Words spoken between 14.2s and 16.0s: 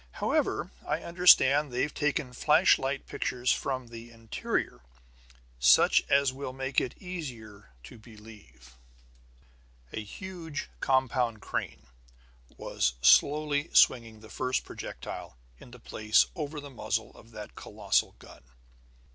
the first projectile into